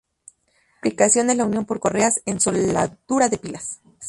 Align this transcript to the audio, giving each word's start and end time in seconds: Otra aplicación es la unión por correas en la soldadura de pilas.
Otra 0.01 0.55
aplicación 0.79 1.29
es 1.29 1.37
la 1.37 1.45
unión 1.45 1.65
por 1.65 1.79
correas 1.79 2.21
en 2.25 2.33
la 2.33 2.39
soldadura 2.39 3.29
de 3.29 3.37
pilas. 3.37 3.81